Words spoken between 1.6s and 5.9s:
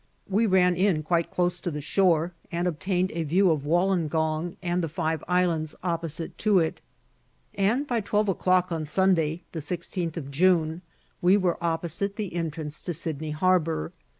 the shore, and obtained a view of Wollongong, and the "Five Islands"